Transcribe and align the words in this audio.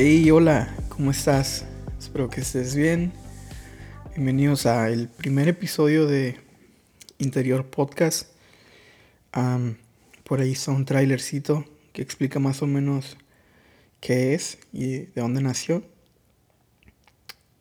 Hey, 0.00 0.30
hola, 0.30 0.72
¿cómo 0.90 1.10
estás? 1.10 1.64
Espero 1.98 2.30
que 2.30 2.42
estés 2.42 2.76
bien. 2.76 3.10
Bienvenidos 4.14 4.64
a 4.64 4.90
el 4.90 5.08
primer 5.08 5.48
episodio 5.48 6.06
de 6.06 6.36
Interior 7.18 7.66
Podcast. 7.66 8.28
por 10.22 10.40
ahí 10.40 10.52
está 10.52 10.70
un 10.70 10.84
trailercito 10.84 11.64
que 11.92 12.00
explica 12.00 12.38
más 12.38 12.62
o 12.62 12.68
menos 12.68 13.16
qué 13.98 14.34
es 14.34 14.60
y 14.72 14.98
de 14.98 15.20
dónde 15.20 15.42
nació. 15.42 15.82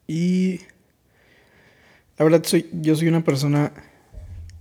Y 0.05 0.59
la 2.19 2.25
verdad, 2.25 2.43
soy, 2.43 2.69
yo 2.71 2.95
soy 2.95 3.07
una 3.07 3.23
persona 3.23 3.73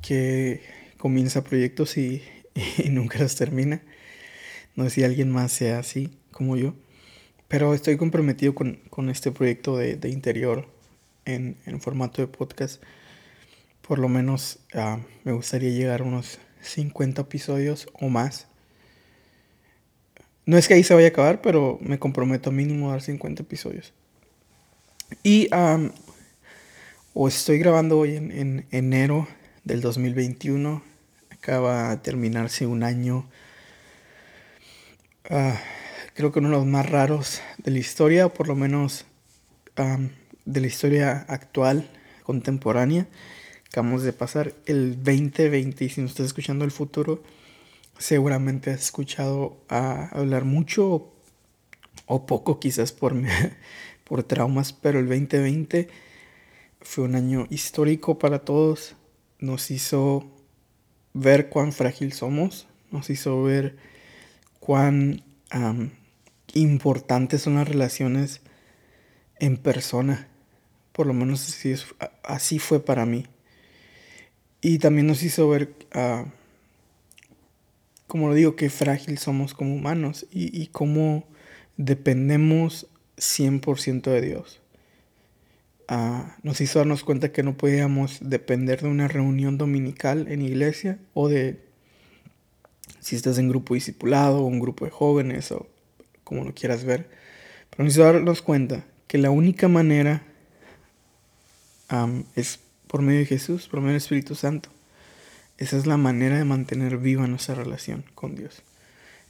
que 0.00 0.62
comienza 0.96 1.44
proyectos 1.44 1.98
y, 1.98 2.22
nunca 2.88 3.18
los 3.18 3.36
termina. 3.36 3.82
No 4.76 4.84
sé 4.84 4.90
si 4.90 5.04
alguien 5.04 5.30
más 5.30 5.52
sea 5.52 5.78
así 5.78 6.16
como 6.32 6.56
yo. 6.56 6.74
Pero 7.48 7.74
estoy 7.74 7.96
comprometido 7.96 8.54
con, 8.54 9.10
este 9.10 9.30
proyecto 9.30 9.76
de, 9.76 10.08
interior 10.08 10.68
en, 11.24 11.56
formato 11.80 12.20
de 12.20 12.28
podcast. 12.28 12.82
Por 13.86 13.98
lo 13.98 14.08
menos 14.08 14.58
ah, 14.74 14.98
me 15.24 15.32
gustaría 15.32 15.70
llegar 15.70 16.00
a 16.00 16.04
unos 16.04 16.38
50 16.62 17.22
episodios 17.22 17.88
o 17.94 18.08
más. 18.08 18.48
No 20.44 20.58
es 20.58 20.68
que 20.68 20.74
ahí 20.74 20.82
se 20.82 20.94
vaya 20.94 21.08
a 21.08 21.10
acabar, 21.10 21.40
pero 21.40 21.78
me 21.80 21.98
comprometo 21.98 22.50
mínimo 22.52 22.88
a 22.88 22.92
dar 22.92 23.02
50 23.02 23.42
episodios. 23.42 23.92
Y 25.22 25.48
o 27.14 27.28
estoy 27.28 27.58
grabando 27.58 27.98
hoy 27.98 28.16
en, 28.16 28.66
enero 28.70 29.28
del 29.64 29.80
2021. 29.80 30.82
Acaba 31.30 31.90
de 31.90 31.96
terminarse 31.98 32.66
un 32.66 32.82
año. 32.82 33.28
Ah, 35.30 35.58
creo 36.16 36.32
que 36.32 36.38
uno 36.38 36.48
de 36.48 36.56
los 36.56 36.66
más 36.66 36.88
raros 36.88 37.42
de 37.58 37.70
la 37.70 37.78
historia, 37.78 38.24
o 38.24 38.32
por 38.32 38.48
lo 38.48 38.56
menos 38.56 39.04
de 40.46 40.60
la 40.60 40.66
historia 40.66 41.26
actual, 41.28 41.90
contemporánea. 42.22 43.06
Acabamos 43.68 44.02
de 44.02 44.14
pasar 44.14 44.54
el 44.64 44.96
2020 44.96 45.84
y 45.84 45.88
si 45.90 46.00
no 46.00 46.06
estás 46.06 46.26
escuchando 46.26 46.64
el 46.64 46.70
futuro, 46.70 47.22
seguramente 47.98 48.70
has 48.70 48.84
escuchado 48.84 49.58
hablar 49.68 50.46
mucho 50.46 51.12
o, 52.06 52.26
poco 52.26 52.60
quizás 52.60 52.92
por, 52.92 53.14
por 54.04 54.22
traumas, 54.22 54.72
pero 54.72 55.00
el 55.00 55.08
2020 55.08 55.88
fue 56.80 57.04
un 57.04 57.14
año 57.14 57.46
histórico 57.50 58.18
para 58.18 58.38
todos. 58.38 58.96
Nos 59.38 59.70
hizo 59.70 60.24
ver 61.12 61.50
cuán 61.50 61.72
frágil 61.72 62.14
somos. 62.14 62.68
Nos 62.90 63.10
hizo 63.10 63.42
ver 63.42 63.76
cuán 64.60 65.22
importantes 66.60 67.42
son 67.42 67.56
las 67.56 67.68
relaciones 67.68 68.40
en 69.38 69.56
persona. 69.56 70.28
Por 70.92 71.06
lo 71.06 71.12
menos 71.12 71.64
así, 72.24 72.58
fue 72.58 72.84
para 72.84 73.06
mí. 73.06 73.26
Y 74.60 74.78
también 74.78 75.06
nos 75.06 75.22
hizo 75.22 75.48
ver, 75.48 75.74
uh, 75.94 76.26
como 78.06 78.28
lo 78.28 78.34
digo, 78.34 78.56
qué 78.56 78.70
frágil 78.70 79.18
somos 79.18 79.54
como 79.54 79.74
humanos 79.74 80.26
y, 80.30 80.66
cómo 80.68 81.26
dependemos 81.76 82.86
100% 83.16 84.10
de 84.10 84.20
Dios 84.20 84.60
nos 86.42 86.60
hizo 86.60 86.80
darnos 86.80 87.04
cuenta 87.04 87.32
que 87.32 87.42
no 87.42 87.56
podíamos 87.56 88.18
depender 88.20 88.82
de 88.82 88.88
una 88.88 89.08
reunión 89.08 89.56
dominical 89.56 90.26
en 90.28 90.42
iglesia 90.42 90.98
o 91.14 91.28
de 91.28 91.60
si 92.98 93.14
estás 93.14 93.38
en 93.38 93.48
grupo 93.48 93.74
discipulado 93.74 94.40
o 94.40 94.46
un 94.46 94.58
grupo 94.58 94.84
de 94.84 94.90
jóvenes 94.90 95.52
o 95.52 95.68
como 96.26 96.42
lo 96.42 96.52
quieras 96.52 96.84
ver. 96.84 97.08
Pero 97.70 97.88
hizo 97.88 98.02
darnos 98.02 98.42
cuenta 98.42 98.84
que 99.06 99.16
la 99.16 99.30
única 99.30 99.68
manera 99.68 100.24
es 102.34 102.58
por 102.88 103.00
medio 103.00 103.20
de 103.20 103.26
Jesús, 103.26 103.68
por 103.68 103.78
medio 103.80 103.92
del 103.92 103.98
Espíritu 103.98 104.34
Santo. 104.34 104.68
Esa 105.56 105.76
es 105.76 105.86
la 105.86 105.96
manera 105.96 106.36
de 106.36 106.44
mantener 106.44 106.98
viva 106.98 107.28
nuestra 107.28 107.54
relación 107.54 108.04
con 108.16 108.34
Dios. 108.34 108.62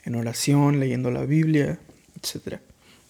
En 0.05 0.15
oración, 0.15 0.81
leyendo 0.81 1.11
la 1.11 1.27
Biblia, 1.27 1.79
etc. 2.17 2.61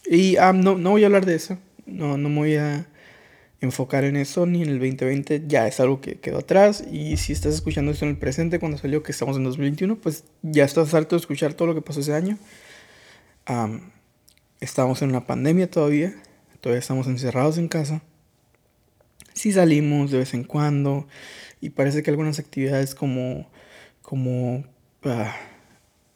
Y 0.04 0.36
no, 0.54 0.76
no 0.76 0.90
voy 0.90 1.04
a 1.04 1.06
hablar 1.06 1.24
de 1.24 1.36
eso. 1.36 1.56
No, 1.86 2.18
no 2.18 2.28
me 2.28 2.36
voy 2.36 2.56
a 2.56 2.88
enfocar 3.60 4.02
en 4.02 4.16
eso 4.16 4.46
ni 4.46 4.62
en 4.62 4.68
el 4.68 4.78
2020, 4.80 5.44
ya 5.46 5.66
es 5.66 5.78
algo 5.80 6.00
que 6.00 6.16
quedó 6.16 6.38
atrás 6.38 6.84
y 6.90 7.16
si 7.16 7.32
estás 7.32 7.54
escuchando 7.54 7.92
esto 7.92 8.04
en 8.04 8.10
el 8.10 8.18
presente 8.18 8.58
cuando 8.58 8.76
salió 8.76 9.02
que 9.02 9.12
estamos 9.12 9.36
en 9.36 9.44
2021, 9.44 9.96
pues 9.96 10.24
ya 10.42 10.64
estás 10.64 10.92
harto 10.92 11.16
de 11.16 11.20
escuchar 11.20 11.54
todo 11.54 11.68
lo 11.68 11.74
que 11.74 11.80
pasó 11.80 12.00
ese 12.00 12.12
año. 12.12 12.38
Estamos 14.60 15.02
en 15.02 15.10
una 15.10 15.26
pandemia 15.26 15.70
todavía, 15.70 16.14
todavía 16.60 16.80
estamos 16.80 17.06
encerrados 17.06 17.58
en 17.58 17.68
casa. 17.68 18.02
Sí 19.34 19.52
salimos 19.52 20.10
de 20.10 20.18
vez 20.18 20.34
en 20.34 20.44
cuando 20.44 21.06
y 21.60 21.70
parece 21.70 22.02
que 22.02 22.10
algunas 22.10 22.38
actividades 22.38 22.94
como 22.94 23.46
como 24.06 24.64
ah, 25.04 25.34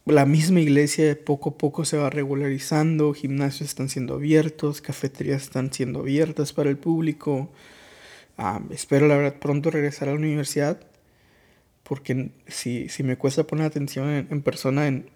la 0.07 0.25
misma 0.25 0.61
iglesia 0.61 1.19
poco 1.25 1.51
a 1.51 1.59
poco 1.59 1.85
se 1.85 1.97
va 1.97 2.09
regularizando, 2.09 3.13
gimnasios 3.13 3.69
están 3.69 3.89
siendo 3.89 4.15
abiertos, 4.15 4.81
cafeterías 4.81 5.43
están 5.43 5.73
siendo 5.73 6.01
abiertas 6.01 6.53
para 6.53 6.71
el 6.71 6.79
público. 6.79 7.51
Espero 8.71 9.09
la 9.09 9.17
verdad 9.17 9.41
pronto 9.41 9.71
regresar 9.71 10.09
a 10.09 10.13
la 10.13 10.19
universidad, 10.19 10.81
porque 11.83 12.31
si, 12.47 12.89
si 12.89 13.03
me 13.03 13.17
cuesta 13.19 13.45
poner 13.45 13.67
atención 13.67 14.09
en, 14.31 14.43
persona, 14.43 14.87
en, 14.87 15.11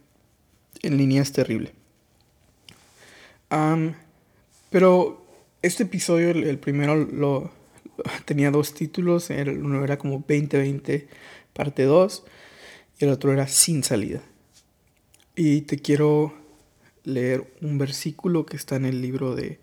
en, 0.82 0.96
línea 0.98 1.22
es 1.22 1.32
terrible. 1.32 1.72
Pero 4.70 5.24
este 5.62 5.84
episodio, 5.84 6.30
el, 6.30 6.58
primero, 6.58 6.96
lo, 6.96 7.50
tenía 8.24 8.50
dos 8.50 8.74
títulos, 8.74 9.30
el 9.30 9.48
uno 9.48 9.84
era 9.84 9.98
como 9.98 10.16
2020 10.16 11.08
parte 11.52 11.84
2 11.84 12.24
y 12.98 13.04
el 13.04 13.10
otro 13.10 13.32
era 13.32 13.46
sin 13.46 13.82
salida. 13.82 14.20
Y 15.36 15.62
te 15.62 15.78
quiero 15.78 16.34
leer 17.04 17.44
un 17.60 17.78
versículo 17.78 18.46
que 18.46 18.56
está 18.56 18.76
en 18.76 18.84
el 18.84 19.00
libro 19.00 19.34
de, 19.34 19.58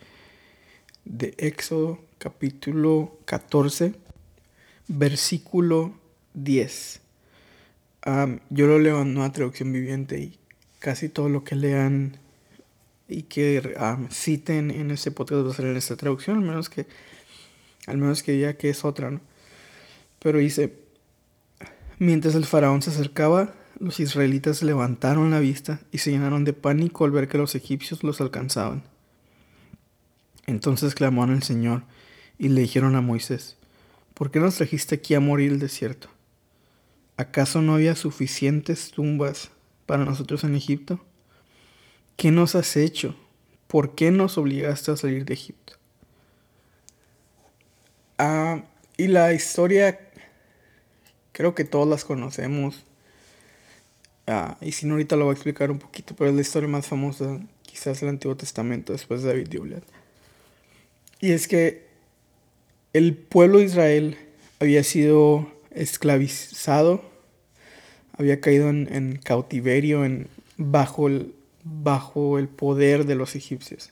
de 1.05 1.33
Éxodo, 1.37 1.99
capítulo 2.17 3.17
14, 3.25 3.93
versículo 4.87 5.93
10. 6.33 7.01
yo 8.49 8.67
lo 8.67 8.79
leo 8.79 9.01
en 9.01 9.17
una 9.17 9.31
traducción 9.31 9.71
viviente 9.71 10.19
y 10.19 10.37
casi 10.79 11.09
todo 11.09 11.29
lo 11.29 11.43
que 11.43 11.55
lean 11.55 12.17
y 13.11 13.23
que 13.23 13.75
citen 14.09 14.71
en 14.71 14.89
este 14.89 15.11
podcast 15.11 15.45
va 15.45 15.51
a 15.51 15.53
ser 15.53 15.65
en 15.65 15.77
esta 15.77 15.97
traducción, 15.97 16.37
al 16.37 16.43
menos 16.43 16.69
que, 16.69 16.87
al 17.85 17.97
menos 17.97 18.23
que 18.23 18.31
diga 18.31 18.53
que 18.53 18.69
es 18.69 18.85
otra, 18.85 19.11
¿no? 19.11 19.19
Pero 20.19 20.39
dice, 20.39 20.73
mientras 21.99 22.35
el 22.35 22.45
faraón 22.45 22.81
se 22.81 22.91
acercaba, 22.91 23.53
los 23.79 23.99
israelitas 23.99 24.63
levantaron 24.63 25.31
la 25.31 25.39
vista 25.39 25.81
y 25.91 25.97
se 25.97 26.11
llenaron 26.11 26.45
de 26.45 26.53
pánico 26.53 27.03
al 27.03 27.11
ver 27.11 27.27
que 27.27 27.37
los 27.37 27.55
egipcios 27.55 28.03
los 28.03 28.21
alcanzaban. 28.21 28.83
Entonces 30.45 30.95
clamaron 30.95 31.35
al 31.35 31.43
Señor 31.43 31.83
y 32.37 32.49
le 32.49 32.61
dijeron 32.61 32.95
a 32.95 33.01
Moisés, 33.01 33.57
¿por 34.13 34.31
qué 34.31 34.39
nos 34.39 34.55
trajiste 34.55 34.95
aquí 34.95 35.15
a 35.15 35.19
morir 35.19 35.51
el 35.51 35.59
desierto? 35.59 36.07
¿Acaso 37.17 37.61
no 37.61 37.75
había 37.75 37.95
suficientes 37.95 38.91
tumbas 38.91 39.51
para 39.85 40.05
nosotros 40.05 40.43
en 40.43 40.55
Egipto? 40.55 41.03
¿Qué 42.15 42.31
nos 42.31 42.55
has 42.55 42.77
hecho? 42.77 43.15
¿Por 43.67 43.95
qué 43.95 44.11
nos 44.11 44.37
obligaste 44.37 44.91
a 44.91 44.97
salir 44.97 45.25
de 45.25 45.33
Egipto? 45.33 45.73
Ah, 48.17 48.63
y 48.97 49.07
la 49.07 49.33
historia, 49.33 49.99
creo 51.31 51.55
que 51.55 51.63
todos 51.63 51.87
las 51.87 52.05
conocemos. 52.05 52.83
Ah, 54.27 54.57
y 54.61 54.73
si 54.73 54.85
no, 54.85 54.93
ahorita 54.93 55.15
lo 55.15 55.25
voy 55.25 55.31
a 55.31 55.35
explicar 55.35 55.71
un 55.71 55.79
poquito, 55.79 56.15
pero 56.15 56.29
es 56.29 56.35
la 56.35 56.41
historia 56.41 56.69
más 56.69 56.85
famosa, 56.85 57.39
quizás 57.63 57.99
del 57.99 58.09
Antiguo 58.09 58.37
Testamento, 58.37 58.93
después 58.93 59.23
de 59.23 59.29
David 59.29 59.47
y 61.19 61.27
Y 61.27 61.31
es 61.31 61.47
que 61.47 61.87
el 62.93 63.15
pueblo 63.15 63.59
de 63.59 63.65
Israel 63.65 64.17
había 64.59 64.83
sido 64.83 65.51
esclavizado, 65.71 67.03
había 68.13 68.39
caído 68.39 68.69
en, 68.69 69.19
cautiverio, 69.23 70.05
en, 70.05 70.27
bajo, 70.57 71.07
el, 71.07 71.33
bajo 71.63 72.39
el 72.39 72.47
poder 72.47 73.05
de 73.05 73.15
los 73.15 73.35
egipcios. 73.35 73.91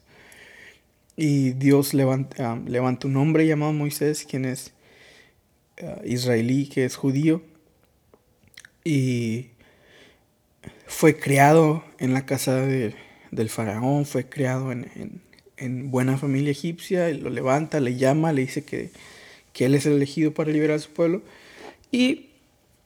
Y 1.15 1.51
Dios 1.51 1.93
levanta, 1.93 2.53
ah, 2.53 2.59
levanta 2.65 3.07
un 3.07 3.17
hombre 3.17 3.45
llamado 3.45 3.73
Moisés, 3.73 4.25
quien 4.29 4.45
es 4.45 4.71
ah, 5.83 5.99
israelí, 6.05 6.67
que 6.67 6.85
es 6.85 6.95
judío. 6.95 7.41
Y 8.85 9.49
fue 10.87 11.19
criado 11.19 11.83
en 11.99 12.13
la 12.13 12.25
casa 12.25 12.55
del 12.55 13.49
faraón, 13.49 14.05
fue 14.05 14.29
criado 14.29 14.71
en, 14.71 15.91
buena 15.91 16.17
familia 16.17 16.51
egipcia, 16.51 17.09
lo 17.09 17.29
levanta, 17.29 17.81
le 17.81 17.97
llama, 17.97 18.31
le 18.31 18.41
dice 18.41 18.63
que, 18.63 18.91
él 19.55 19.75
es 19.75 19.85
el 19.85 19.93
elegido 19.93 20.33
para 20.33 20.51
liberar 20.51 20.77
a 20.77 20.79
su 20.79 20.89
pueblo 20.91 21.21
y 21.91 22.27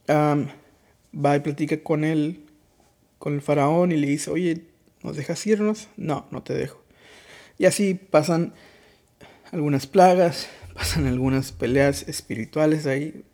va 0.08 1.36
y 1.36 1.40
platica 1.40 1.80
con 1.84 2.02
él, 2.02 2.40
con 3.20 3.34
el 3.34 3.42
faraón 3.42 3.92
y 3.92 3.96
le 3.96 4.08
dice, 4.08 4.30
oye, 4.32 4.62
¿nos 5.04 5.16
dejas 5.16 5.46
irnos? 5.46 5.88
No, 5.96 6.26
no 6.32 6.42
te 6.42 6.54
dejo. 6.54 6.82
Y 7.58 7.66
así 7.66 7.94
pasan 7.94 8.54
algunas 9.52 9.86
plagas, 9.86 10.48
pasan 10.74 11.06
algunas 11.06 11.52
peleas 11.52 12.08
espirituales 12.08 12.86
ahí. 12.86 13.24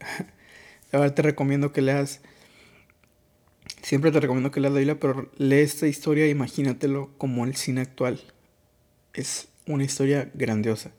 Verdad 0.92 1.14
te 1.14 1.22
recomiendo 1.22 1.72
que 1.72 1.80
leas, 1.80 2.20
siempre 3.82 4.10
te 4.10 4.18
recomiendo 4.18 4.50
que 4.50 4.60
leas 4.60 4.74
la 4.74 4.94
pero 4.96 5.30
lee 5.38 5.60
esta 5.60 5.86
historia 5.86 6.24
e 6.24 6.30
imagínatelo 6.30 7.12
como 7.16 7.44
el 7.44 7.54
cine 7.54 7.80
actual. 7.80 8.20
Es 9.14 9.48
una 9.66 9.84
historia 9.84 10.28
grandiosa. 10.34 10.90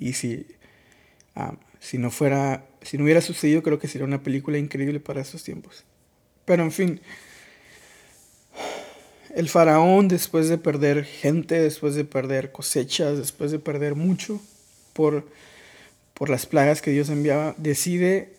Y 0.00 0.14
si, 0.14 0.48
ah, 1.36 1.56
si 1.78 1.98
no 1.98 2.10
fuera, 2.10 2.66
si 2.82 2.98
no 2.98 3.04
hubiera 3.04 3.20
sucedido, 3.20 3.62
creo 3.62 3.78
que 3.78 3.86
sería 3.86 4.06
una 4.06 4.24
película 4.24 4.58
increíble 4.58 4.98
para 4.98 5.20
esos 5.20 5.44
tiempos. 5.44 5.84
Pero 6.44 6.64
en 6.64 6.72
fin, 6.72 7.00
el 9.34 9.48
faraón 9.48 10.08
después 10.08 10.48
de 10.48 10.58
perder 10.58 11.04
gente, 11.04 11.60
después 11.60 11.94
de 11.94 12.04
perder 12.04 12.52
cosechas, 12.52 13.18
después 13.18 13.50
de 13.50 13.58
perder 13.58 13.94
mucho 13.96 14.40
por, 14.92 15.26
por 16.14 16.30
las 16.30 16.46
plagas 16.46 16.80
que 16.80 16.92
Dios 16.92 17.08
enviaba, 17.08 17.54
decide 17.58 18.34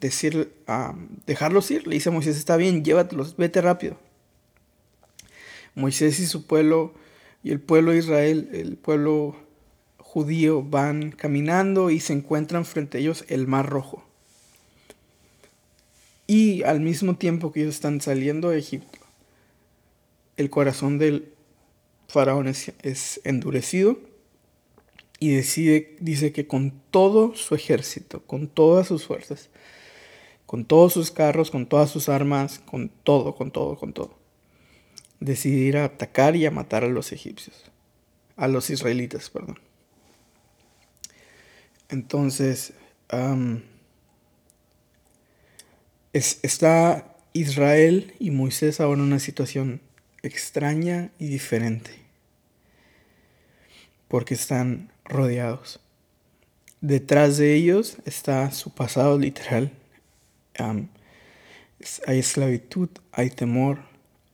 decir, 0.00 0.52
dejarlos 1.26 1.70
ir. 1.70 1.86
Le 1.86 1.94
dice 1.94 2.10
a 2.10 2.12
Moisés, 2.12 2.36
está 2.36 2.56
bien, 2.56 2.84
llévatelos, 2.84 3.36
vete 3.36 3.60
rápido. 3.60 3.98
Moisés 5.74 6.20
y 6.20 6.26
su 6.26 6.46
pueblo 6.46 6.94
y 7.42 7.50
el 7.50 7.60
pueblo 7.60 7.92
de 7.92 7.98
Israel, 7.98 8.48
el 8.52 8.76
pueblo 8.76 9.36
judío, 9.98 10.62
van 10.62 11.10
caminando 11.10 11.90
y 11.90 12.00
se 12.00 12.12
encuentran 12.12 12.64
frente 12.64 12.98
a 12.98 13.00
ellos 13.00 13.24
el 13.28 13.46
mar 13.46 13.68
rojo. 13.68 14.04
Y 16.26 16.62
al 16.62 16.80
mismo 16.80 17.16
tiempo 17.16 17.52
que 17.52 17.62
ellos 17.62 17.74
están 17.74 18.00
saliendo 18.00 18.50
de 18.50 18.58
Egipto, 18.58 18.98
el 20.36 20.50
corazón 20.50 20.98
del 20.98 21.32
faraón 22.08 22.48
es, 22.48 23.20
endurecido 23.24 23.98
y 25.18 25.34
decide, 25.34 25.96
dice 26.00 26.32
que 26.32 26.46
con 26.46 26.72
todo 26.90 27.34
su 27.34 27.54
ejército, 27.54 28.22
con 28.22 28.48
todas 28.48 28.86
sus 28.86 29.06
fuerzas, 29.06 29.48
con 30.44 30.64
todos 30.64 30.92
sus 30.92 31.10
carros, 31.10 31.50
con 31.50 31.66
todas 31.66 31.90
sus 31.90 32.08
armas, 32.08 32.60
con 32.60 32.88
todo, 32.88 33.34
con 33.34 33.50
todo, 33.50 33.76
con 33.76 33.92
todo, 33.92 34.18
decide 35.20 35.56
ir 35.56 35.76
a 35.78 35.84
atacar 35.84 36.36
y 36.36 36.46
a 36.46 36.50
matar 36.50 36.84
a 36.84 36.88
los 36.88 37.12
egipcios, 37.12 37.64
a 38.36 38.46
los 38.46 38.70
israelitas, 38.70 39.30
perdón. 39.30 39.58
Entonces, 41.88 42.74
está 46.12 47.16
Israel 47.32 48.14
y 48.18 48.30
Moisés 48.30 48.80
ahora 48.80 49.00
en 49.00 49.06
una 49.06 49.18
situación 49.18 49.80
extraña 50.26 51.10
y 51.18 51.28
diferente. 51.28 51.90
Porque 54.08 54.34
están 54.34 54.90
rodeados. 55.04 55.80
Detrás 56.80 57.36
de 57.36 57.54
ellos 57.54 57.98
está 58.04 58.50
su 58.50 58.74
pasado 58.74 59.18
literal. 59.18 59.72
hay 62.06 62.18
esclavitud, 62.18 62.88
hay 63.12 63.30
temor, 63.30 63.80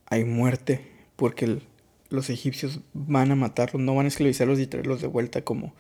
hay 0.07 0.25
muerte, 0.25 0.81
porque 1.17 1.61
los 2.11 2.31
egipcios 2.31 2.81
van 2.93 3.31
a 3.31 3.37
matarlos, 3.37 3.83
no 3.83 3.95
van 3.95 4.07
a 4.07 4.09
esclavizarlos 4.09 4.59
y 4.59 4.67
traerlos 4.67 5.01
de 5.01 5.07
vuelta 5.07 5.43
como, 5.43 5.73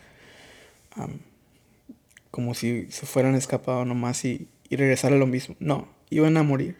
como 2.30 2.54
si 2.54 2.86
se 2.90 3.06
fueran 3.06 3.34
escapado 3.34 3.84
nomás 3.84 4.24
y, 4.24 4.48
y 4.68 4.76
regresar 4.76 5.12
a 5.12 5.16
lo 5.16 5.26
mismo. 5.26 5.56
No, 5.58 5.88
iban 6.08 6.36
a 6.36 6.42
morir. 6.42 6.76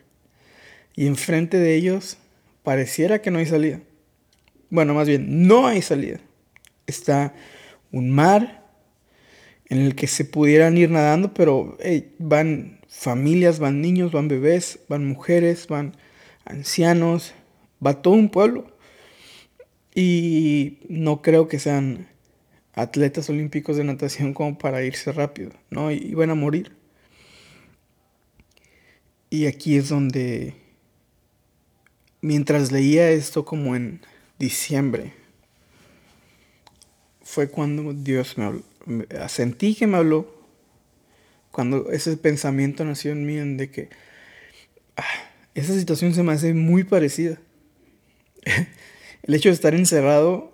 Y 0.94 1.06
enfrente 1.06 1.58
de 1.58 1.75
ellos 1.75 2.19
pareciera 2.62 3.20
que 3.20 3.31
no 3.31 3.38
hay 3.38 3.47
salida. 3.47 3.81
Bueno, 4.70 4.94
más 4.94 5.09
bien, 5.09 5.47
no 5.47 5.67
hay 5.67 5.82
salida. 5.82 6.19
Está 6.87 7.35
un 7.91 8.11
mar 8.11 8.62
en 9.69 9.79
el 9.79 9.94
que 9.94 10.06
se 10.06 10.25
pudieran 10.25 10.76
ir 10.76 10.91
nadando, 10.91 11.35
pero 11.35 11.79
van 12.19 12.81
familias, 12.88 13.59
van 13.59 13.81
niños, 13.81 14.12
van 14.12 14.29
bebés, 14.29 14.81
van 14.88 15.06
mujeres, 15.06 15.67
van 15.67 15.97
ancianos, 16.44 17.35
va 17.85 18.03
todo 18.03 18.14
un 18.14 18.29
pueblo. 18.29 18.76
Y 19.94 20.79
no 20.88 21.23
creo 21.23 21.49
que 21.49 21.59
sean 21.59 22.09
atletas 22.75 23.29
olímpicos 23.29 23.76
de 23.76 23.85
natación 23.85 24.32
como 24.32 24.56
para 24.56 24.85
irse 24.85 25.12
rápido, 25.12 25.53
¿no? 25.70 25.91
Y 25.91 26.14
van 26.14 26.31
a 26.31 26.35
morir. 26.35 26.73
Y 29.29 29.47
aquí 29.47 29.76
es 29.76 29.88
donde 29.88 30.55
mientras 32.22 32.72
leía 32.72 33.10
esto 33.10 33.44
como 33.44 33.76
en 33.76 34.00
diciembre, 34.38 35.12
fue 37.22 37.48
cuando 37.48 37.92
Dios 37.92 38.38
me 38.38 38.44
habló. 38.44 38.62
Sentí 39.28 39.74
que 39.74 39.86
me 39.86 39.98
habló. 39.98 40.40
Cuando 41.50 41.90
ese 41.90 42.16
pensamiento 42.16 42.84
nació 42.84 43.12
en 43.12 43.26
mí 43.26 43.34
de 43.56 43.70
que 43.70 43.90
ah, 44.96 45.04
esa 45.54 45.74
situación 45.74 46.14
se 46.14 46.22
me 46.22 46.32
hace 46.32 46.54
muy 46.54 46.84
parecida. 46.84 47.38
el 49.22 49.34
hecho 49.34 49.50
de 49.50 49.54
estar 49.54 49.75
encerrado, 49.75 50.52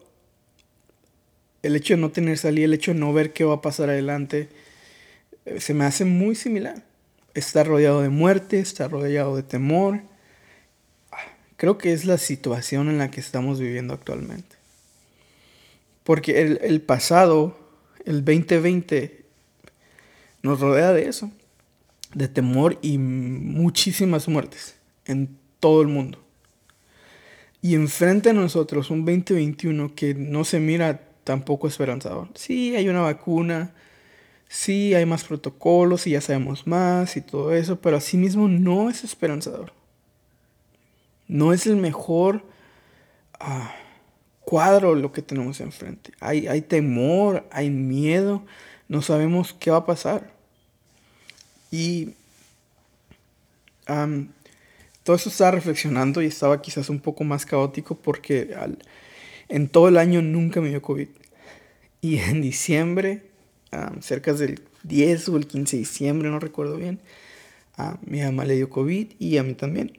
el 1.62 1.76
hecho 1.76 1.94
de 1.94 2.00
no 2.00 2.10
tener 2.10 2.36
salida, 2.38 2.64
el 2.64 2.74
hecho 2.74 2.92
de 2.92 3.00
no 3.00 3.12
ver 3.12 3.32
qué 3.32 3.44
va 3.44 3.54
a 3.54 3.62
pasar 3.62 3.90
adelante, 3.90 4.48
eh, 5.44 5.60
se 5.60 5.72
me 5.74 5.84
hace 5.84 6.04
muy 6.04 6.34
similar. 6.34 6.82
Estar 7.34 7.66
rodeado 7.66 8.02
de 8.02 8.08
muerte, 8.08 8.58
estar 8.58 8.90
rodeado 8.90 9.36
de 9.36 9.44
temor, 9.44 10.02
creo 11.58 11.76
que 11.76 11.92
es 11.92 12.06
la 12.06 12.16
situación 12.16 12.88
en 12.88 12.96
la 12.96 13.10
que 13.10 13.20
estamos 13.20 13.60
viviendo 13.60 13.92
actualmente. 13.92 14.56
Porque 16.04 16.40
el, 16.40 16.80
pasado, 16.80 17.58
el 18.06 18.24
2020, 18.24 19.26
nos 20.42 20.60
rodea 20.60 20.92
de 20.92 21.08
eso, 21.08 21.30
de 22.14 22.28
temor 22.28 22.78
y 22.80 22.96
muchísimas 22.96 24.28
muertes 24.28 24.76
en 25.04 25.36
todo 25.60 25.82
el 25.82 25.88
mundo. 25.88 26.24
Y 27.60 27.74
enfrente 27.74 28.30
a 28.30 28.34
nosotros 28.34 28.88
un 28.90 29.04
2021 29.04 29.94
que 29.94 30.14
no 30.14 30.44
se 30.44 30.60
mira 30.60 31.08
tampoco 31.24 31.66
esperanzador. 31.66 32.28
Sí, 32.36 32.76
hay 32.76 32.88
una 32.88 33.00
vacuna, 33.00 33.74
sí, 34.48 34.94
hay 34.94 35.04
más 35.04 35.24
protocolos 35.24 36.06
y 36.06 36.12
ya 36.12 36.20
sabemos 36.20 36.68
más 36.68 37.16
y 37.16 37.20
todo 37.20 37.52
eso, 37.52 37.80
pero 37.80 37.96
asimismo 37.96 38.48
no 38.48 38.88
es 38.88 39.02
esperanzador 39.02 39.77
no 41.28 41.52
es 41.52 41.66
el 41.66 41.76
mejor 41.76 42.42
ah, 43.38 43.74
cuadro 44.40 44.94
lo 44.94 45.12
que 45.12 45.22
tenemos 45.22 45.60
enfrente. 45.60 46.12
Hay, 46.20 46.62
temor, 46.62 47.46
hay 47.50 47.68
miedo, 47.68 48.42
no 48.88 49.02
sabemos 49.02 49.52
qué 49.52 49.70
va 49.70 49.78
a 49.78 49.86
pasar. 49.86 50.32
Y 51.70 52.14
todo 55.02 55.16
eso 55.16 55.28
estaba 55.28 55.50
reflexionando 55.50 56.22
y 56.22 56.26
estaba 56.26 56.62
quizás 56.62 56.88
un 56.88 57.00
poco 57.00 57.24
más 57.24 57.44
caótico 57.44 57.94
porque 57.94 58.56
en 59.48 59.68
todo 59.68 59.88
el 59.88 59.98
año 59.98 60.22
nunca 60.22 60.62
me 60.62 60.70
dio 60.70 60.80
COVID. 60.80 61.08
Y 62.00 62.18
en 62.18 62.40
diciembre, 62.42 63.24
cerca 64.00 64.32
del 64.32 64.62
10 64.84 65.28
o 65.28 65.36
el 65.36 65.46
15 65.46 65.76
de 65.76 65.80
diciembre, 65.80 66.30
no 66.30 66.40
recuerdo 66.40 66.76
bien, 66.76 67.00
a 67.76 67.98
mi 68.06 68.22
mamá 68.22 68.46
le 68.46 68.56
dio 68.56 68.70
COVID 68.70 69.12
y 69.18 69.36
a 69.36 69.42
mí 69.42 69.52
también. 69.52 69.98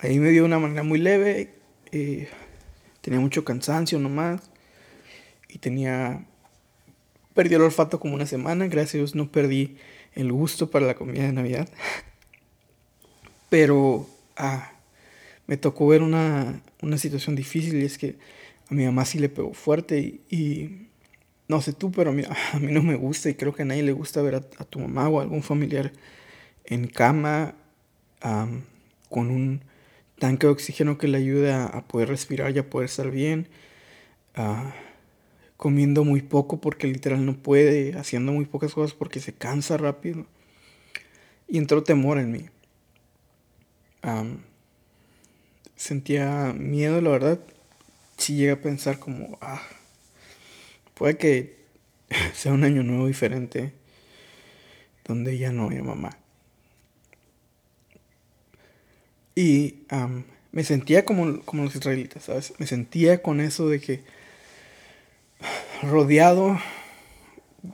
Ahí 0.00 0.18
me 0.18 0.30
dio 0.30 0.44
una 0.44 0.58
manera 0.58 0.82
muy 0.82 0.98
leve. 0.98 1.54
Eh, 1.92 2.28
tenía 3.00 3.20
mucho 3.20 3.44
cansancio 3.44 3.98
nomás. 3.98 4.50
Y 5.48 5.58
tenía... 5.58 6.26
Perdí 7.34 7.54
el 7.54 7.62
olfato 7.62 8.00
como 8.00 8.14
una 8.14 8.26
semana. 8.26 8.66
Gracias 8.66 8.94
a 8.94 8.98
Dios 8.98 9.14
no 9.14 9.30
perdí 9.30 9.76
el 10.14 10.32
gusto 10.32 10.70
para 10.70 10.86
la 10.86 10.94
comida 10.94 11.22
de 11.22 11.32
Navidad. 11.32 11.68
Pero 13.48 14.08
ah, 14.36 14.72
me 15.46 15.56
tocó 15.56 15.86
ver 15.86 16.02
una, 16.02 16.60
una, 16.82 16.98
situación 16.98 17.34
difícil 17.34 17.80
y 17.80 17.84
es 17.84 17.96
que 17.96 18.18
a 18.70 18.74
mi 18.74 18.84
mamá 18.84 19.04
sí 19.06 19.18
le 19.18 19.30
pegó 19.30 19.54
fuerte 19.54 20.20
y, 20.28 20.88
no 21.48 21.62
sé 21.62 21.72
tú, 21.72 21.90
pero 21.90 22.10
a 22.10 22.12
mí, 22.12 22.22
a 22.52 22.58
mí, 22.58 22.70
no 22.72 22.82
me 22.82 22.94
gusta 22.94 23.30
y 23.30 23.34
creo 23.34 23.54
que 23.54 23.62
a 23.62 23.64
nadie 23.64 23.82
le 23.82 23.92
gusta 23.92 24.20
ver 24.20 24.34
a, 24.34 24.40
tu 24.40 24.80
mamá 24.80 25.08
o 25.08 25.18
a 25.18 25.22
algún 25.22 25.42
familiar 25.42 25.92
en 26.66 26.86
cama 26.86 27.54
con 29.08 29.30
un 29.30 29.62
tanque 30.18 30.46
de 30.46 30.52
oxígeno 30.52 30.98
que 30.98 31.08
le 31.08 31.18
ayude 31.18 31.52
a, 31.52 31.84
poder 31.88 32.08
respirar 32.08 32.54
y 32.54 32.58
a 32.58 32.68
poder 32.70 32.86
estar 32.88 33.10
bien. 33.10 33.48
Ah, 34.34 34.74
comiendo 35.56 36.04
muy 36.04 36.22
poco 36.22 36.60
porque 36.60 36.86
literal 36.86 37.26
no 37.26 37.36
puede, 37.36 37.96
haciendo 37.98 38.32
muy 38.32 38.46
pocas 38.46 38.74
cosas 38.74 38.94
porque 38.94 39.20
se 39.20 39.34
cansa 39.34 39.76
rápido. 39.76 40.26
Y 41.48 41.58
entró 41.58 41.82
temor 41.82 42.18
en 42.18 42.32
mí. 42.32 42.48
sentía 45.76 46.52
miedo, 46.54 47.00
la 47.00 47.10
verdad. 47.10 47.40
Si 48.16 48.34
llega 48.34 48.54
a 48.54 48.60
pensar 48.60 48.98
como, 48.98 49.38
ah, 49.40 49.62
puede 50.94 51.16
que 51.16 51.58
sea 52.34 52.52
un 52.52 52.64
año 52.64 52.82
nuevo 52.82 53.06
diferente, 53.06 53.72
donde 55.04 55.38
ya 55.38 55.52
no 55.52 55.70
haya 55.70 55.82
mamá. 55.82 56.18
Y 59.38 59.76
me 60.50 60.64
sentía 60.64 61.04
como, 61.04 61.42
como 61.42 61.62
los 61.62 61.76
israelitas, 61.76 62.24
¿sabes? 62.24 62.54
Me 62.58 62.66
sentía 62.66 63.22
con 63.22 63.40
eso 63.40 63.68
de 63.68 63.80
que 63.80 64.02
rodeado 65.80 66.58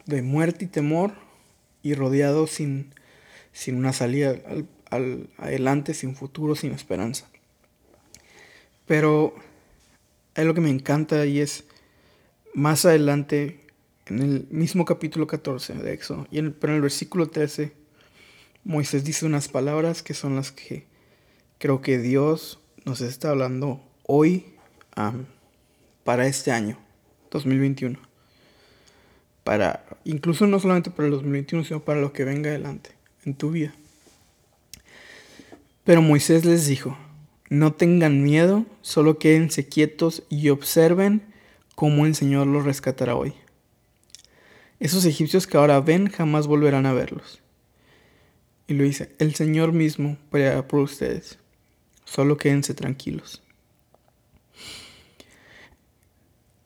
de 0.05 0.21
muerte 0.21 0.67
y 0.67 0.69
temor 0.69 1.15
y 1.83 1.95
rodeado 1.95 2.47
sin, 2.47 2.93
sin 3.55 3.77
una 3.77 3.95
salida 3.95 4.39
al, 4.91 5.31
adelante, 5.39 5.95
sin 5.95 6.17
futuro, 6.17 6.55
sin 6.55 6.73
esperanza. 6.73 7.31
Pero 8.85 9.35
es 10.35 10.45
lo 10.45 10.53
que 10.53 10.61
me 10.61 10.69
encanta 10.69 11.25
y 11.25 11.41
es 11.41 11.65
más 12.53 12.85
adelante, 12.85 13.59
en 14.05 14.21
el 14.21 14.47
mismo 14.51 14.85
capítulo 14.85 15.27
14 15.27 15.73
de 15.73 15.95
Éxodo, 15.95 16.27
y 16.31 16.41
en, 16.41 16.53
pero 16.53 16.75
en 16.75 16.77
el 16.77 16.83
versículo 16.83 17.31
13, 17.31 17.73
Moisés 18.65 19.03
dice 19.03 19.25
unas 19.25 19.49
palabras 19.49 20.03
que 20.03 20.13
son 20.13 20.37
las 20.37 20.53
que 20.53 20.93
creo 21.59 21.81
que 21.81 21.99
Dios 21.99 22.61
nos 22.85 23.01
está 23.01 23.31
hablando 23.31 23.81
hoy 24.07 24.55
para 26.05 26.27
este 26.27 26.53
año, 26.53 26.79
2021. 27.31 27.99
Para, 29.43 29.85
incluso 30.05 30.47
no 30.47 30.59
solamente 30.61 30.91
para 30.91 31.07
el 31.07 31.13
2021, 31.13 31.65
sino 31.65 31.85
para 31.85 32.01
lo 32.01 32.13
que 32.13 32.25
venga 32.25 32.51
adelante 32.51 32.91
en 33.25 33.35
tu 33.35 33.51
vida. 33.51 33.75
Pero 35.85 36.01
Moisés 36.01 36.45
les 36.45 36.67
dijo, 36.67 36.97
no 37.51 37.75
tengan 37.75 38.23
miedo, 38.23 38.65
solo 38.81 39.19
quédense 39.19 39.69
quietos 39.69 40.23
y 40.31 40.49
observen 40.49 41.23
cómo 41.75 42.07
el 42.07 42.15
Señor 42.15 42.47
los 42.47 42.65
rescatará 42.65 43.17
hoy. 43.17 43.35
Esos 44.81 45.05
egipcios 45.05 45.47
que 45.47 45.57
ahora 45.57 45.81
ven 45.81 46.09
jamás 46.09 46.47
volverán 46.47 46.87
a 46.87 46.93
verlos. 46.93 47.41
Y 48.67 48.75
lo 48.75 48.85
dice, 48.85 49.15
el 49.19 49.35
Señor 49.35 49.73
mismo 49.73 50.17
peleará 50.31 50.67
por 50.67 50.81
ustedes. 50.81 51.39
Solo 52.05 52.37
quédense 52.37 52.75
tranquilos. 52.75 53.43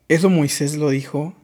Eso 0.08 0.30
Moisés 0.30 0.76
lo 0.76 0.88
dijo 0.88 1.34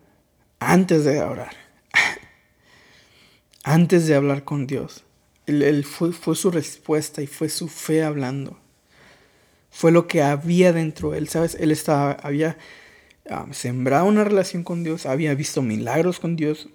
antes 0.59 1.05
de 1.05 1.21
orar. 1.21 1.55
antes 3.63 4.07
de 4.07 4.15
hablar 4.15 4.45
con 4.45 4.67
Dios. 4.67 5.05
Él, 5.47 5.85
fue, 5.85 6.13
fue, 6.13 6.35
su 6.35 6.51
respuesta 6.51 7.21
y 7.21 7.27
fue 7.27 7.51
su 7.51 7.69
fe 7.69 8.03
hablando. 8.03 8.59
Fue 9.71 9.93
lo 9.93 10.07
que 10.07 10.23
había 10.23 10.73
dentro 10.73 11.11
de 11.11 11.19
él, 11.19 11.29
¿sabes? 11.29 11.57
Él 11.61 11.71
estaba, 11.71 12.13
había 12.13 12.57
ah, 13.29 13.47
sembrado 13.51 14.07
una 14.07 14.25
relación 14.25 14.63
con 14.63 14.85
Dios, 14.85 15.05
había 15.05 15.35
visto 15.35 15.61
milagros 15.61 16.19
con 16.19 16.37
Dios 16.37 16.69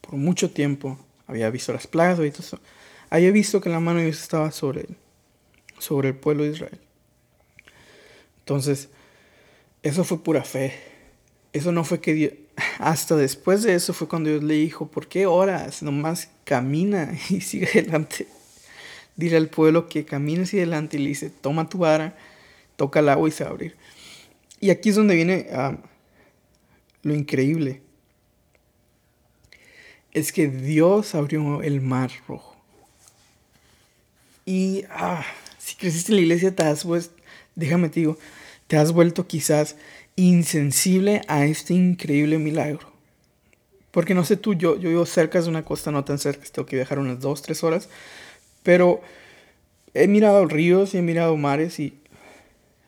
por 0.00 0.14
mucho 0.14 0.50
tiempo, 0.50 0.98
había 1.28 1.50
visto 1.50 1.72
las 1.72 1.86
plagas. 1.86 2.18
Había 3.10 3.30
visto 3.30 3.60
que 3.60 3.70
la 3.70 3.80
mano 3.80 4.00
de 4.00 4.06
Dios 4.06 4.20
estaba 4.20 4.50
sobre 4.50 4.80
él, 4.82 4.96
sobre 5.78 6.08
el 6.08 6.14
pueblo 6.14 6.44
de 6.44 6.50
Israel. 6.50 6.80
Entonces, 8.40 8.88
eso 9.82 10.04
fue 10.04 10.22
pura 10.22 10.42
fe. 10.42 10.72
Eso 11.52 11.72
no 11.72 11.84
fue 11.84 12.00
que 12.00 12.14
Dios, 12.14 12.32
hasta 12.78 13.16
después 13.16 13.62
de 13.62 13.74
eso 13.74 13.92
fue 13.92 14.08
cuando 14.08 14.30
Dios 14.30 14.42
le 14.42 14.54
dijo, 14.54 14.88
¿por 14.88 15.08
qué 15.08 15.26
oras? 15.26 15.82
Nomás 15.82 16.30
camina 16.44 17.12
y 17.28 17.40
sigue 17.40 17.66
adelante. 17.66 18.26
Dile 19.16 19.36
al 19.36 19.48
pueblo 19.48 19.88
que 19.88 20.04
camine 20.04 20.44
hacia 20.44 20.60
adelante 20.60 20.96
y 20.96 21.00
le 21.00 21.08
dice, 21.08 21.30
toma 21.30 21.68
tu 21.68 21.78
vara, 21.78 22.16
toca 22.76 23.00
el 23.00 23.08
agua 23.08 23.28
y 23.28 23.32
se 23.32 23.44
va 23.44 23.50
a 23.50 23.52
abrir. 23.52 23.76
Y 24.60 24.70
aquí 24.70 24.90
es 24.90 24.96
donde 24.96 25.14
viene 25.14 25.48
ah, 25.52 25.76
lo 27.02 27.14
increíble. 27.14 27.82
Es 30.12 30.32
que 30.32 30.48
Dios 30.48 31.14
abrió 31.14 31.62
el 31.62 31.80
mar 31.80 32.10
rojo. 32.26 32.56
Y 34.46 34.84
ah, 34.90 35.24
si 35.68 35.76
creciste 35.76 36.12
en 36.12 36.16
la 36.16 36.22
iglesia, 36.22 36.56
te 36.56 36.62
has, 36.62 36.84
pues, 36.84 37.10
déjame 37.54 37.90
te 37.90 38.00
digo, 38.00 38.18
te 38.68 38.78
has 38.78 38.92
vuelto 38.92 39.26
quizás 39.26 39.76
insensible 40.16 41.20
a 41.28 41.44
este 41.44 41.74
increíble 41.74 42.38
milagro. 42.38 42.90
Porque 43.90 44.14
no 44.14 44.24
sé 44.24 44.38
tú, 44.38 44.54
yo, 44.54 44.78
yo 44.78 44.88
vivo 44.88 45.04
cerca 45.04 45.42
de 45.42 45.48
una 45.48 45.66
costa, 45.66 45.90
no 45.90 46.04
tan 46.04 46.18
cerca, 46.18 46.46
tengo 46.50 46.64
que 46.64 46.76
viajar 46.76 46.98
unas 46.98 47.20
dos, 47.20 47.42
tres 47.42 47.62
horas. 47.62 47.90
Pero 48.62 49.02
he 49.92 50.08
mirado 50.08 50.46
ríos 50.46 50.94
y 50.94 50.98
he 50.98 51.02
mirado 51.02 51.36
mares 51.36 51.78
y 51.80 51.98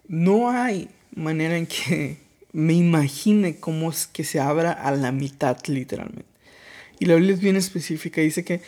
no 0.09 0.51
hay 0.51 0.89
manera 1.15 1.59
en 1.59 1.67
que 1.67 2.17
me 2.53 2.73
imagine 2.73 3.57
cómo 3.57 3.91
es 3.91 4.07
que 4.07 4.25
se 4.25 4.41
abra 4.41 4.73
a 4.73 4.91
la 4.93 5.13
mitad 5.13 5.59
literalmente. 5.67 6.25
Y 6.99 7.05
la 7.05 7.17
Biblia 7.17 7.35
es 7.35 7.41
bien 7.41 7.57
específica, 7.57 8.23
dice 8.23 8.43
que 8.43 8.63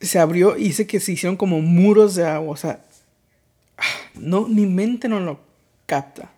se 0.00 0.18
abrió 0.18 0.56
y 0.56 0.64
dice 0.64 0.86
que 0.86 1.00
se 1.00 1.12
hicieron 1.12 1.36
como 1.36 1.60
muros 1.60 2.14
de 2.14 2.26
agua. 2.26 2.52
O 2.52 2.56
sea, 2.56 2.85
no, 4.14 4.48
mi 4.48 4.66
mente 4.66 5.08
no 5.08 5.20
lo 5.20 5.40
capta 5.86 6.32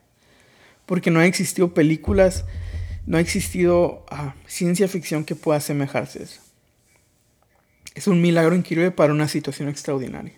porque 0.89 1.11
no 1.11 1.21
ha 1.21 1.27
existido 1.27 1.75
películas, 1.75 2.47
no 3.05 3.19
ha 3.19 3.21
existido 3.21 4.07
ah, 4.09 4.35
ciencia 4.47 4.89
ficción 4.89 5.23
que 5.23 5.35
pueda 5.35 5.59
asemejarse 5.59 6.21
a 6.21 6.23
eso. 6.23 6.41
Es 7.95 8.07
un 8.07 8.23
milagro 8.23 8.55
increíble 8.55 8.91
para 8.91 9.13
una 9.13 9.29
situación 9.29 9.69
extraordinaria. 9.69 10.33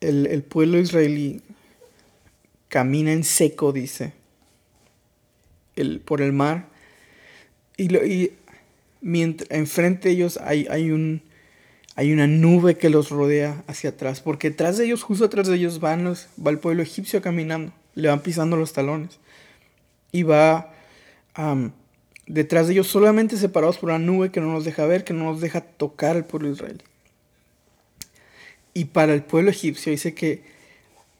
El, 0.00 0.42
pueblo 0.42 0.78
israelí 0.78 1.42
camina 2.68 3.12
en 3.12 3.24
seco, 3.24 3.72
dice, 3.72 4.14
el, 5.76 6.00
por 6.00 6.22
el 6.22 6.32
mar, 6.32 6.68
y, 7.76 7.94
y 7.94 8.32
mientras, 9.02 9.50
enfrente 9.50 10.08
de 10.08 10.14
ellos 10.14 10.38
hay, 10.42 10.66
hay 10.70 10.92
un, 10.92 11.20
hay 11.96 12.12
una 12.12 12.26
nube 12.26 12.78
que 12.78 12.88
los 12.88 13.10
rodea 13.10 13.62
hacia 13.66 13.90
atrás, 13.90 14.20
porque 14.20 14.50
detrás 14.50 14.78
de 14.78 14.86
ellos, 14.86 15.02
justo 15.02 15.24
atrás 15.24 15.48
de 15.48 15.56
ellos, 15.56 15.80
va 15.82 16.50
el 16.50 16.58
pueblo 16.58 16.82
egipcio 16.82 17.20
caminando, 17.20 17.72
le 17.94 18.08
van 18.08 18.20
pisando 18.20 18.56
los 18.56 18.72
talones. 18.72 19.18
Y 20.12 20.22
va 20.22 20.72
detrás 22.26 22.66
de 22.66 22.74
ellos 22.74 22.86
solamente 22.86 23.36
separados 23.36 23.78
por 23.78 23.90
una 23.90 23.98
nube 23.98 24.30
que 24.30 24.40
no 24.40 24.52
nos 24.52 24.64
deja 24.64 24.86
ver, 24.86 25.04
que 25.04 25.12
no 25.12 25.24
nos 25.24 25.40
deja 25.40 25.60
tocar 25.60 26.16
al 26.16 26.26
pueblo 26.26 26.48
de 26.48 26.54
Israel. 26.54 26.82
Y 28.72 28.86
para 28.86 29.12
el 29.12 29.22
pueblo 29.22 29.50
egipcio 29.50 29.90
dice 29.90 30.14
que 30.14 30.44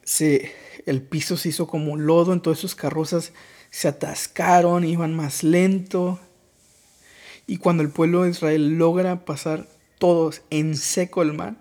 se, 0.03 0.51
el 0.85 1.01
piso 1.01 1.37
se 1.37 1.49
hizo 1.49 1.67
como 1.67 1.97
lodo, 1.97 2.33
entonces 2.33 2.61
sus 2.61 2.75
carrozas 2.75 3.33
se 3.69 3.87
atascaron, 3.87 4.85
iban 4.85 5.13
más 5.13 5.43
lento. 5.43 6.19
Y 7.45 7.57
cuando 7.57 7.83
el 7.83 7.89
pueblo 7.89 8.23
de 8.23 8.29
Israel 8.29 8.77
logra 8.77 9.25
pasar 9.25 9.67
todos 10.01 10.41
en 10.49 10.75
seco 10.77 11.21
el 11.21 11.31
mar, 11.31 11.57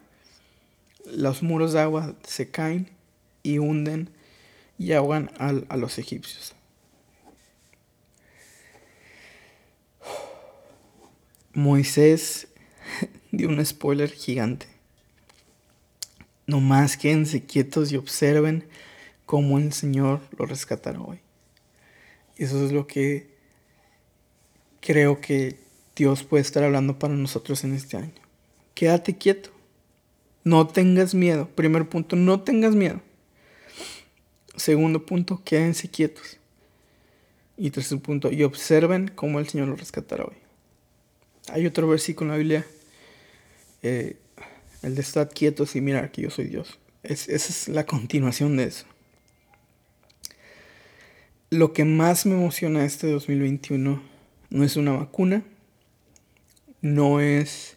los 1.05 1.43
muros 1.43 1.75
de 1.75 1.81
agua 1.81 2.15
se 2.27 2.51
caen 2.51 2.89
y 3.43 3.59
hunden 3.59 4.09
y 4.79 4.93
ahogan 4.93 5.31
a 5.39 5.77
los 5.77 5.99
egipcios. 5.99 6.55
Moisés 11.53 12.49
dio 13.31 13.51
un 13.51 13.63
spoiler 13.63 14.11
gigante. 14.11 14.69
No 16.47 16.61
más 16.61 16.97
quédense 16.97 17.45
quietos 17.45 17.93
y 17.93 17.99
observen 17.99 18.67
cómo 19.27 19.59
el 19.59 19.75
Señor 19.75 20.23
lo 20.39 20.47
rescatará 20.47 20.99
hoy. 20.99 21.21
Eso 22.39 22.65
es 22.65 22.73
lo 22.73 22.87
que 22.87 23.37
creo 24.81 25.21
que 25.21 25.59
Dios 25.95 26.23
puede 26.23 26.41
estar 26.41 26.65
hablando 26.65 26.99
para 26.99 27.13
nosotros 27.13 27.65
en 27.65 27.75
este 27.75 27.99
año 27.99 28.30
quédate 28.81 29.19
quieto. 29.19 29.51
No 30.43 30.67
tengas 30.67 31.15
miedo. 31.15 31.51
Primer 31.55 31.87
punto, 31.87 32.17
no 32.17 32.41
tengas 32.41 32.75
miedo. 32.75 33.03
Segundo 34.57 35.05
punto, 35.05 35.43
quédense 35.45 35.91
quietos. 35.91 36.39
Y 37.59 37.73
tercer 37.73 38.01
punto, 38.01 38.33
y 38.33 38.43
observen 38.43 39.09
cómo 39.15 39.39
el 39.39 39.47
Señor 39.47 39.69
los 39.69 39.81
rescatará 39.81 40.25
hoy. 40.25 40.37
Hay 41.49 41.67
otro 41.67 41.87
versículo 41.89 42.29
en 42.29 42.31
la 42.31 42.39
Biblia, 42.39 42.67
eh, 43.83 44.17
el 44.81 44.95
de 44.95 45.03
estar 45.03 45.29
quietos 45.29 45.77
y 45.77 45.83
mirar 45.83 46.11
que 46.11 46.23
yo 46.23 46.31
soy 46.31 46.47
Dios. 46.47 46.79
esa 47.03 47.35
es 47.35 47.69
la 47.69 47.85
continuación 47.85 48.57
de 48.57 48.65
eso. 48.65 48.87
Lo 51.51 51.75
que 51.75 51.85
más 51.85 52.25
me 52.25 52.33
emociona 52.33 52.87
este 52.87 53.09
2021 53.09 54.03
no 54.49 54.65
es 54.65 54.77
una 54.77 54.93
vacuna, 54.93 55.45
no 56.81 57.21
es 57.21 57.77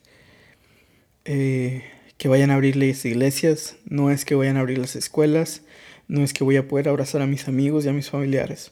eh, 1.26 1.84
que 2.18 2.28
vayan 2.28 2.52
a 2.52 2.56
abrir 2.56 2.76
las 2.76 3.06
iglesias, 3.06 3.78
no 3.86 4.12
es 4.12 4.26
que 4.26 4.36
vayan 4.36 4.58
a 4.58 4.60
abrir 4.60 4.78
las 4.78 4.96
escuelas, 4.96 5.62
no 6.08 6.24
es 6.24 6.34
que 6.34 6.44
voy 6.44 6.58
a 6.58 6.68
poder 6.68 6.90
abrazar 6.90 7.22
a 7.22 7.28
mis 7.28 7.48
amigos 7.48 7.86
y 7.86 7.90
a 7.90 7.94
mis 7.94 8.10
familiares, 8.10 8.72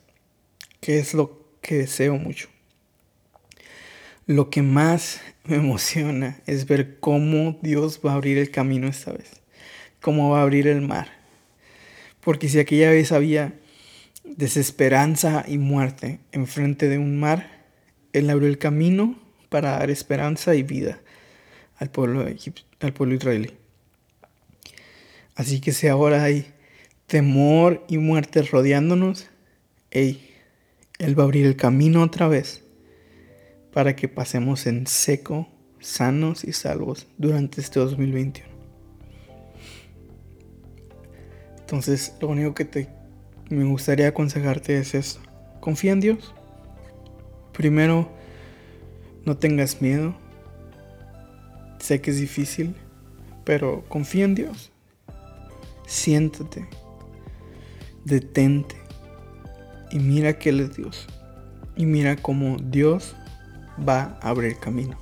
que 0.82 1.00
es 1.00 1.14
lo 1.14 1.46
que 1.62 1.76
deseo 1.76 2.18
mucho. 2.18 2.50
Lo 4.26 4.50
que 4.50 4.62
más 4.62 5.22
me 5.46 5.56
emociona 5.58 6.42
es 6.46 6.68
ver 6.68 7.00
cómo 7.00 7.58
Dios 7.62 8.02
va 8.06 8.12
a 8.12 8.16
abrir 8.16 8.38
el 8.38 8.52
camino 8.52 8.88
esta 8.88 9.14
vez, 9.14 9.42
cómo 10.02 10.30
va 10.30 10.40
a 10.40 10.44
abrir 10.44 10.68
el 10.68 10.82
mar. 10.82 11.08
Porque 12.20 12.50
si 12.50 12.60
aquella 12.60 12.92
vez 12.92 13.12
había 13.12 13.54
desesperanza 14.24 15.46
y 15.48 15.58
muerte 15.58 16.20
enfrente 16.32 16.90
de 16.90 17.00
un 17.00 17.20
mar, 17.20 17.66
Él 18.14 18.30
abrió 18.30 18.48
el 18.48 18.60
camino 18.60 19.20
para 19.50 19.72
dar 19.72 19.90
esperanza 19.90 20.54
y 20.54 20.64
vida 20.64 21.00
al 21.82 21.90
pueblo, 21.90 22.24
al 22.80 22.94
pueblo 22.94 23.16
israelí. 23.16 23.52
Así 25.36 25.60
que 25.60 25.72
si 25.72 25.88
ahora 25.88 26.24
hay 26.24 26.46
temor 27.08 27.84
y 27.88 27.98
muerte 27.98 28.44
rodeándonos, 28.44 29.28
Él 29.90 30.20
va 31.18 31.24
a 31.24 31.26
abrir 31.26 31.48
el 31.48 31.56
camino 31.56 32.04
otra 32.04 32.28
vez 32.28 32.64
para 33.74 33.96
que 33.96 34.08
pasemos 34.08 34.68
en 34.68 34.86
seco, 34.86 35.50
sanos 35.80 36.44
y 36.44 36.54
salvos 36.54 37.08
durante 37.18 37.62
este 37.62 37.80
2021. 37.80 38.48
Entonces, 41.62 42.14
lo 42.22 42.28
único 42.28 42.54
que 42.54 42.66
te 42.66 42.90
me 43.50 43.64
gustaría 43.66 44.08
aconsejarte 44.08 44.78
es 44.78 44.94
esto. 44.94 45.20
Confía 45.60 45.94
en 45.94 46.00
Dios. 46.00 46.36
Primero, 47.54 48.12
no 49.26 49.38
tengas 49.38 49.82
miedo. 49.82 50.21
Sé 51.82 52.00
que 52.00 52.12
es 52.12 52.20
difícil, 52.20 52.76
pero 53.44 53.84
confía 53.90 54.26
en 54.26 54.36
Dios. 54.36 54.72
Siéntate. 55.88 56.68
Detente. 58.06 58.76
Y 59.92 60.00
mira 60.00 60.38
que 60.38 60.50
Él 60.50 60.60
es 60.60 60.76
Dios. 60.76 61.08
Y 61.76 61.88
mira 61.88 62.16
cómo 62.16 62.58
Dios 62.58 63.16
va 63.88 64.20
a 64.22 64.30
abrir 64.30 64.58
camino. 64.58 64.98